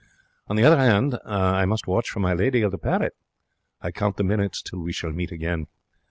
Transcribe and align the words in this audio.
On 0.47 0.55
the 0.55 0.63
other 0.65 0.77
'and, 0.77 1.19
I 1.27 1.65
must 1.65 1.85
watch 1.85 2.09
for 2.09 2.19
my 2.19 2.33
lady 2.33 2.63
of 2.63 2.71
the 2.71 2.79
parrot. 2.79 3.13
I 3.81 3.91
count 3.91 4.17
the 4.17 4.23
minutes 4.23 4.63
till 4.63 4.79
we 4.79 4.91
shall 4.93 5.11
meet 5.11 5.31
again. 5.31 5.67